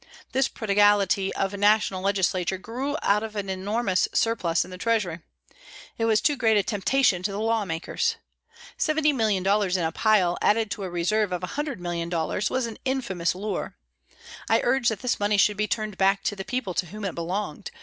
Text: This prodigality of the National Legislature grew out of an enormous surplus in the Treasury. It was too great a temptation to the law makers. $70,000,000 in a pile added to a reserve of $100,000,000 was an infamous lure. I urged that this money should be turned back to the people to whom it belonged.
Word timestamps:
This 0.31 0.47
prodigality 0.47 1.31
of 1.35 1.51
the 1.51 1.57
National 1.57 2.01
Legislature 2.01 2.57
grew 2.57 2.97
out 3.03 3.21
of 3.21 3.35
an 3.35 3.51
enormous 3.51 4.07
surplus 4.15 4.65
in 4.65 4.71
the 4.71 4.77
Treasury. 4.79 5.19
It 5.99 6.05
was 6.05 6.21
too 6.21 6.35
great 6.35 6.57
a 6.57 6.63
temptation 6.63 7.21
to 7.21 7.31
the 7.31 7.39
law 7.39 7.65
makers. 7.65 8.15
$70,000,000 8.79 9.77
in 9.77 9.83
a 9.83 9.91
pile 9.91 10.39
added 10.41 10.71
to 10.71 10.81
a 10.81 10.89
reserve 10.89 11.31
of 11.31 11.43
$100,000,000 11.43 12.49
was 12.49 12.65
an 12.65 12.79
infamous 12.83 13.35
lure. 13.35 13.75
I 14.49 14.61
urged 14.63 14.89
that 14.89 15.01
this 15.03 15.19
money 15.19 15.37
should 15.37 15.55
be 15.55 15.67
turned 15.67 15.99
back 15.99 16.23
to 16.23 16.35
the 16.35 16.45
people 16.45 16.73
to 16.73 16.87
whom 16.87 17.05
it 17.05 17.13
belonged. 17.13 17.69